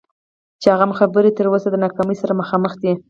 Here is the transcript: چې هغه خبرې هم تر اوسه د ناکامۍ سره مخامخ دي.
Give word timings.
چې 0.61 0.67
هغه 0.73 0.85
خبرې 0.99 1.29
هم 1.31 1.35
تر 1.37 1.45
اوسه 1.49 1.67
د 1.71 1.75
ناکامۍ 1.85 2.15
سره 2.21 2.37
مخامخ 2.41 2.73
دي. 2.81 2.91